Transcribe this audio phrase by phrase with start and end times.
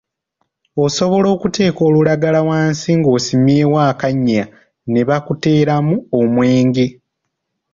[0.83, 4.43] Osobola okuteeka olulagala wansi ng’osimyewo akannya
[4.91, 6.87] ne bakuteeramu omwenge.